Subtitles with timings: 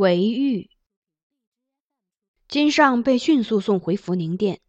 [0.00, 0.70] 韦玉，
[2.48, 4.62] 金尚被迅速送回福宁殿。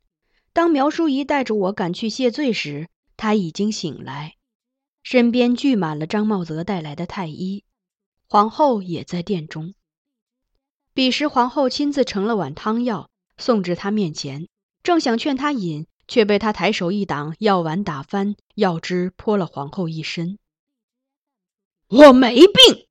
[0.52, 4.36] 当苗淑仪带着我赶去谢罪时，他已经醒来，
[5.04, 7.64] 身边聚满了张茂泽带来的太医，
[8.28, 9.74] 皇后也在殿中。
[10.94, 14.50] 彼时，皇后亲自盛了碗汤药送至他面前，
[14.84, 20.38] 正想劝他饮，却被他抬手一挡，药碗打翻，药汁泼了皇后一身。
[21.88, 22.88] 我没病。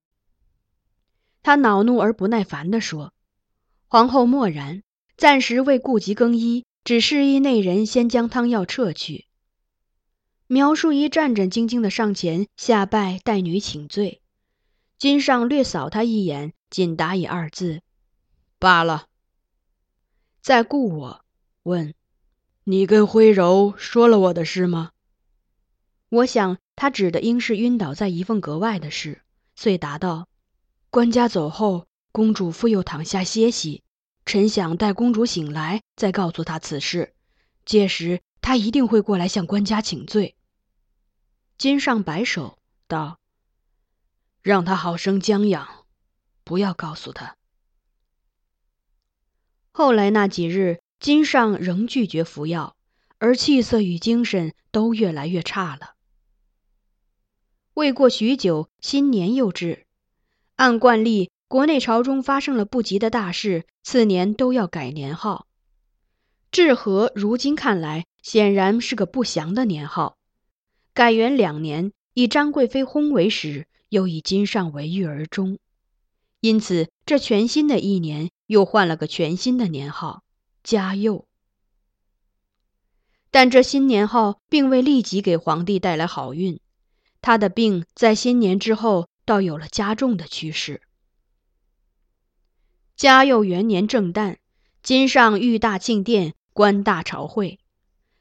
[1.43, 3.13] 他恼怒而不耐烦地说
[3.89, 4.83] ：“皇后默然，
[5.17, 9.27] 暂时未顾及更衣，只示意内人先将汤药撤去。”
[10.47, 14.21] 苗淑仪战战兢兢地上前下拜，待女请罪。
[14.99, 17.81] 金上略扫他一眼，仅答以二字
[18.59, 19.07] ：“罢了。”
[20.43, 21.25] 再顾我，
[21.63, 21.95] 问
[22.65, 24.91] ：“你跟徽柔说了我的事吗？”
[26.11, 29.23] 我想他指的应是晕倒在怡凤阁外的事，
[29.55, 30.27] 遂答道。
[30.91, 33.85] 官家走后，公主复又躺下歇息。
[34.27, 37.15] 臣想待公主醒来，再告诉她此事。
[37.65, 40.35] 届时，她一定会过来向官家请罪。
[41.57, 42.59] 金上摆手
[42.89, 43.21] 道
[44.43, 45.87] ：“让她好生将养，
[46.43, 47.37] 不要告诉她。”
[49.71, 52.77] 后来那几日，金上仍拒绝服药，
[53.19, 55.95] 而气色与精神都越来越差了。
[57.75, 59.87] 未过许久，新年又至。
[60.61, 65.47] 按惯例，国内朝中发生了不吉的大事，次年都要改年号。
[66.53, 70.19] 至和如今看来，显然是个不祥的年号。
[70.93, 75.57] 改元两年，以张贵妃薨为始，又以金上为玉而终。
[76.41, 80.23] 因此，这全新的一年又换了个全新的年号——
[80.63, 81.25] 嘉佑。
[83.31, 86.61] 但这新年号并未立即给皇帝带来好运，
[87.23, 89.09] 他的病在新年之后。
[89.31, 90.81] 倒有了加重的趋势。
[92.97, 94.39] 嘉佑元年正旦，
[94.83, 97.61] 金上御大庆殿，观大朝会，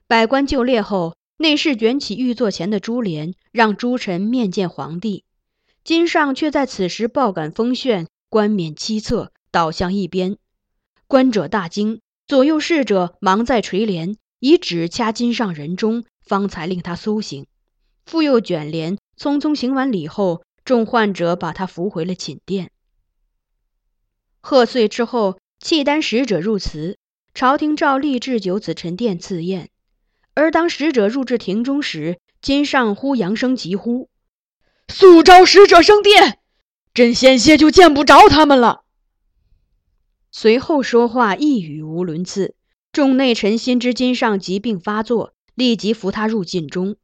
[0.06, 5.24] 百官就列后，内侍卷起御座前的珠帘，让诸臣面见皇帝。
[5.84, 10.38] 金上却在此时爆感风眩，冠冕七侧，倒向一边。
[11.08, 17.48] 观者大惊，左右侍者忙在垂帘，以指掐金上人中，方才令他苏醒。
[18.06, 20.44] 复又卷帘，匆匆行完礼后。
[20.70, 22.70] 众患者把他扶回了寝殿。
[24.40, 27.00] 贺岁之后，契丹使者入祠，
[27.34, 29.72] 朝廷照例置酒紫宸殿赐宴。
[30.36, 34.10] 而当使者入至庭中时，金上忽扬声疾呼
[34.88, 36.38] ：“速召使者升殿！
[36.94, 38.84] 朕险些就见不着他们了。”
[40.32, 42.54] 随后说话一语无伦次。
[42.92, 46.96] 众内臣心知金上疾病发作，立即扶他入禁中。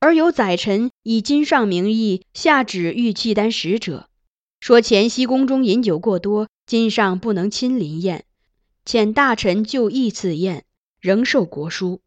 [0.00, 4.08] 而有宰臣以金上名义下旨谕契丹使者，
[4.60, 8.24] 说前夕宫中饮酒过多，金上不能亲临宴，
[8.84, 10.64] 遣大臣就义赐宴，
[11.00, 12.00] 仍受国书。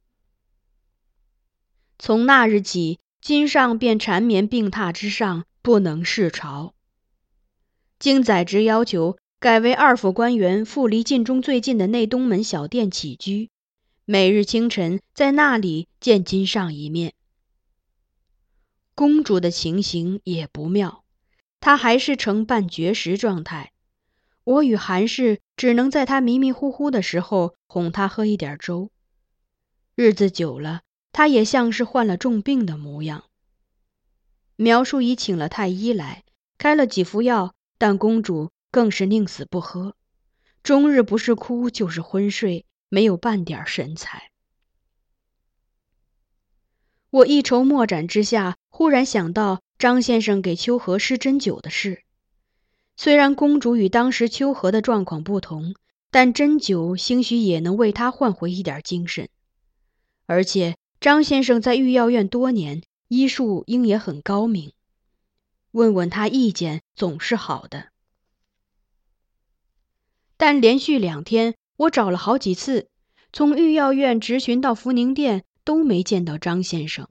[2.00, 6.74] 从那日起，金上便缠绵病榻之上，不能视朝。
[8.00, 13.50] 经宰执要求，改为二府官员赴离晋中最近的内东门小店起居，
[14.06, 17.14] 每日清晨在那里见金上一面。
[18.96, 21.04] 公主的情形也不妙，
[21.60, 23.72] 她还是呈半绝食状态。
[24.44, 28.92] 我与韩氏只能在她迷迷糊糊的时候哄她喝一点粥。
[29.96, 33.26] 日子久了，她也像是患了重病的模样。
[34.56, 36.24] 苗叔已请了太医来，
[36.58, 39.96] 开了几副药，但公主更是宁死不喝，
[40.62, 44.32] 终日不是哭就是昏睡，没有半点神采。
[47.10, 52.02] 我一筹莫展之下，忽然想到张先生给秋荷施针灸的事。
[52.98, 55.76] 虽然公主与当时秋荷的状况不同，
[56.10, 59.30] 但针灸兴许也能为她换回一点精神。
[60.26, 64.74] 而且张先生在御药院多年，医术应也很高明。
[65.72, 67.90] 问问他意见总是好的。
[70.38, 72.90] 但连续两天，我找了好几次，
[73.32, 75.44] 从御药院直询到福宁殿。
[75.64, 77.08] 都没见到张先生。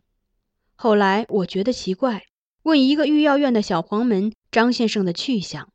[0.83, 2.25] 后来我觉得奇怪，
[2.63, 5.71] 问一个御药院的小黄门张先生的去向，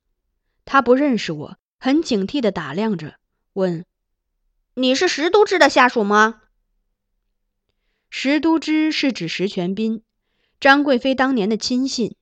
[0.66, 3.20] 他不认识我，很警惕地打量着，
[3.54, 3.86] 问
[4.74, 6.42] ：“你是石都知的下属吗？”
[8.10, 10.02] 石都知是指石全斌，
[10.60, 12.16] 张贵妃当年的亲信。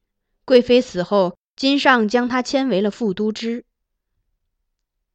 [0.44, 3.64] 贵妃死后，金上将他迁为了副都知。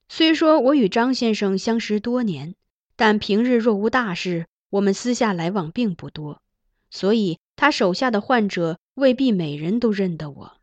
[0.08, 2.54] 虽说我与张先生相识多年，
[2.96, 4.46] 但平日若无大事。
[4.70, 6.40] 我们私下来往并不多，
[6.88, 10.58] 所以他手下的患者未必每人都认得我。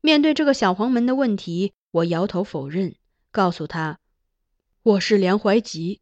[0.00, 2.94] 面对这个小黄门的问题，我摇头否认，
[3.30, 3.98] 告诉他
[4.82, 6.00] ：“我是梁怀吉。”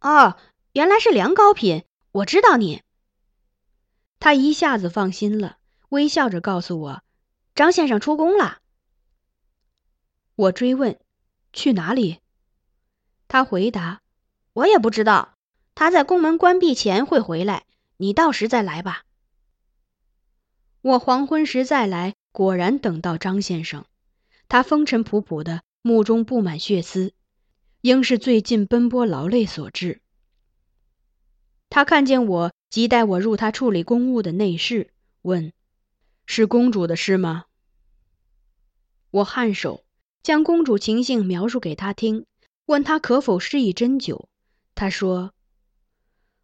[0.00, 0.36] 哦，
[0.74, 2.82] 原来是梁高品，我知道你。
[4.20, 5.58] 他一下子放心了，
[5.88, 7.02] 微笑着告诉我
[7.56, 8.60] ：“张先生出宫了。”
[10.36, 11.00] 我追问
[11.52, 12.20] ：“去哪里？”
[13.26, 14.02] 他回答
[14.54, 15.34] ：“我也不知道。”
[15.74, 17.66] 他在宫门关闭前会回来，
[18.02, 19.04] 你到时再来吧。
[20.80, 23.84] 我黄昏时再来，果然等到张先生。
[24.48, 27.14] 他风尘仆仆的，目中布满血丝，
[27.80, 30.00] 应是最近奔波劳累所致。
[31.70, 34.90] 他看见我，即带我入他处理公务的内室，
[35.20, 35.52] 问
[36.26, 37.44] ：“是公主的事吗？”
[39.12, 39.84] 我颔首，
[40.24, 42.26] 将公主情形描述给他听，
[42.66, 44.24] 问他可否施以针灸。
[44.74, 45.32] 他说。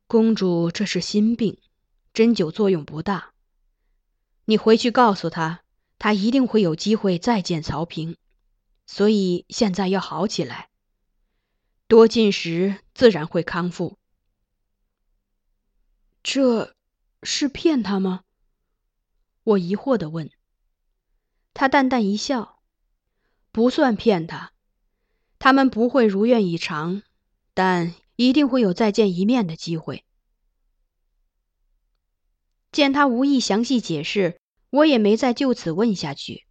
[0.08, 1.58] 公主，这是心病，
[2.14, 3.34] 针灸作用不大。
[4.46, 5.60] 你回去告诉她，
[5.99, 8.16] 她一定会有机会再见曹平，
[8.87, 10.70] 所以现在要好起来。
[11.87, 13.99] 多进食，自然会康复。
[16.22, 16.75] 这
[17.22, 18.22] 是骗他吗？
[19.44, 20.31] 我疑惑的问。
[21.52, 22.62] 他淡淡一笑，
[23.52, 24.54] 不算骗他，
[25.38, 27.02] 他们不会如愿以偿，
[27.52, 27.94] 但。
[28.19, 30.05] 一定会有再见一面的机会。
[32.73, 36.44] 见他无意详细解释，我也没再就此问下去，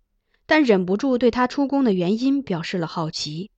[0.46, 3.52] 但忍不住对他出宫的原因表示了好奇。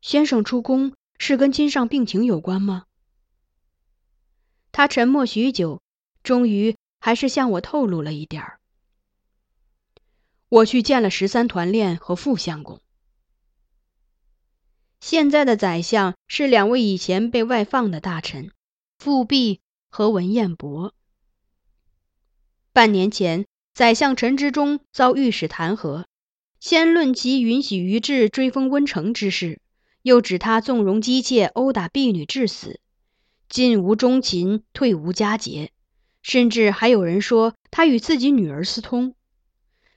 [0.00, 2.86] 先生出宫是跟金上病情有关吗？
[4.72, 5.80] 他沉默许久，
[6.24, 8.58] 终于还是向我透露了一点儿。
[10.48, 12.82] 我去见了十三团练和副相公。
[15.00, 18.50] 现在的宰相是两位以前被外放的大臣，
[18.98, 20.94] 富弼和文彦博。
[22.72, 26.04] 半年前，宰相陈之忠遭御史弹劾，
[26.58, 29.60] 先论其允许于志追封温成之事，
[30.02, 32.80] 又指他纵容姬妾殴打婢女致死，
[33.48, 35.70] 进无忠勤，退无佳节，
[36.20, 39.14] 甚至还有人说他与自己女儿私通。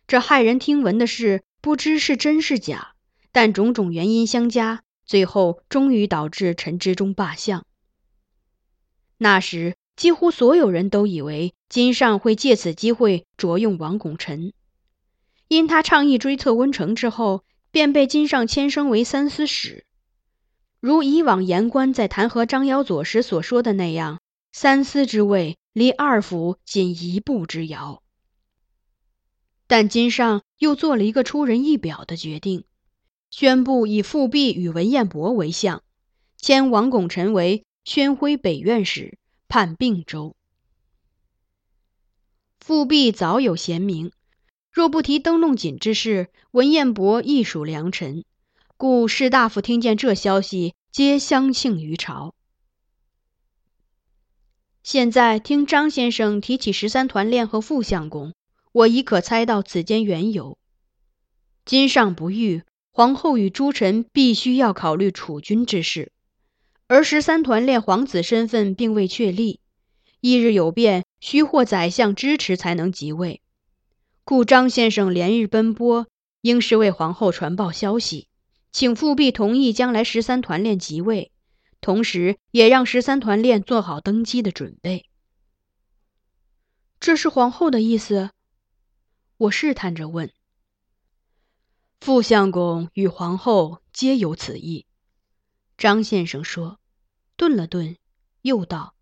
[0.08, 2.96] 这骇人听闻的事，不知是真是假，
[3.32, 4.84] 但种种原因相加。
[5.10, 7.66] 最后，终于导致陈之忠罢相。
[9.18, 14.54] 那时，几乎所有人都以为金上会借此机会着用王拱辰，
[15.48, 19.84] 因他倡议追测温成之后，便被金上迁升为三司使。
[20.80, 28.04] 如以往言官在弹劾张尧佐时所说的那样，三司之位离二府仅一步之遥。
[29.66, 32.66] 但金上又做了一个出人意表的决定。
[33.32, 35.84] 宣布以富弼与文彦博为相，
[36.38, 39.18] 迁王拱辰为宣徽北院使，
[39.48, 40.36] 判并州。
[42.60, 44.12] 富弼早有贤名，
[44.72, 48.26] 若不提灯笼锦之事，文彦博亦属良臣，
[48.78, 52.34] 故士大夫听见这消息，皆相庆于朝。
[54.84, 58.34] 现在听张先生提起十三团练和副相公，
[58.72, 60.58] 我已可猜到此间缘由。
[61.66, 62.64] 今上不遇，
[63.00, 66.12] 皇后与诸臣必须要考虑储君之事，
[66.88, 69.62] 而十三团练皇子身份并未确立，
[70.20, 73.42] 一日有变，需获宰相支持才能即位。
[74.26, 76.08] 故张先生连日奔波，
[76.42, 78.28] 应是为皇后传报消息，
[78.74, 81.32] 请复辟同意将来十三团练即位，
[81.80, 85.06] 同时也让十三团练做好登基的准备。
[87.00, 88.32] 这是皇后的意思？
[89.38, 90.30] 我试探着问。
[92.00, 94.86] 副相公与皇后皆有此意，
[95.78, 96.80] 张先生说，
[97.36, 97.98] 顿了顿，
[98.42, 98.96] 又道：“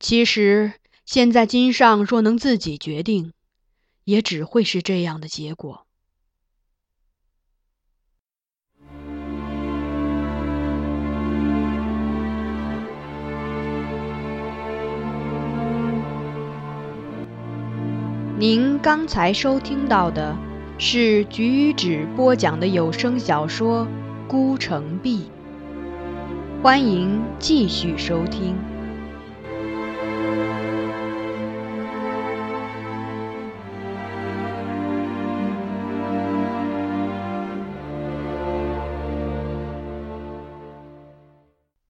[0.00, 0.74] 其实
[1.04, 3.32] 现在金上若能自己决定。”
[4.04, 5.86] 也只会是这样的结果。
[18.36, 20.36] 您刚才收听到的
[20.82, 23.86] 是举止播讲的有声小说
[24.26, 25.18] 《孤城闭》，
[26.62, 28.69] 欢迎继续收听。